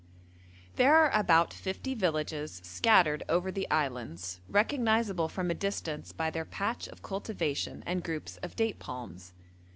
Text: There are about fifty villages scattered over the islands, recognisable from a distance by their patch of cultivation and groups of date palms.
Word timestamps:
There 0.77 0.95
are 0.97 1.11
about 1.11 1.53
fifty 1.53 1.93
villages 1.93 2.59
scattered 2.63 3.21
over 3.29 3.51
the 3.51 3.69
islands, 3.69 4.39
recognisable 4.49 5.29
from 5.29 5.51
a 5.51 5.53
distance 5.53 6.11
by 6.11 6.31
their 6.31 6.43
patch 6.43 6.87
of 6.87 7.03
cultivation 7.03 7.83
and 7.85 8.03
groups 8.03 8.37
of 8.37 8.55
date 8.55 8.79
palms. 8.79 9.33